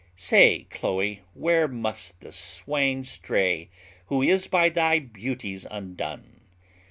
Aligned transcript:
Say, 0.15 0.65
Chloe, 0.71 1.21
where 1.35 1.67
must 1.67 2.21
the 2.21 2.31
swain 2.31 3.03
stray 3.03 3.69
Who 4.07 4.23
is 4.23 4.47
by 4.47 4.69
thy 4.69 4.97
beauties 4.97 5.63
undone? 5.69 6.41